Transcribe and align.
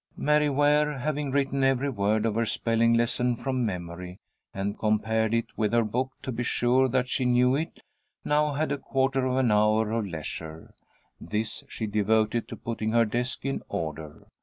Mary 0.17 0.49
Ware, 0.49 0.97
having 0.97 1.29
written 1.29 1.63
every 1.63 1.91
word 1.91 2.25
of 2.25 2.33
her 2.33 2.43
spelling 2.47 2.95
lesson 2.95 3.35
from 3.35 3.63
memory, 3.67 4.17
and 4.51 4.79
compared 4.79 5.31
it 5.31 5.45
with 5.55 5.73
her 5.73 5.83
book 5.83 6.11
to 6.23 6.31
be 6.31 6.41
sure 6.41 6.89
that 6.89 7.07
she 7.07 7.23
knew 7.23 7.55
it, 7.55 7.81
now 8.25 8.53
had 8.53 8.71
a 8.71 8.79
quarter 8.79 9.27
of 9.27 9.37
an 9.37 9.51
hour 9.51 9.91
of 9.91 10.07
leisure. 10.07 10.73
This 11.19 11.63
she 11.69 11.85
devoted 11.85 12.47
to 12.47 12.57
putting 12.57 12.93
her 12.93 13.05
desk 13.05 13.45
in 13.45 13.61
order. 13.69 14.25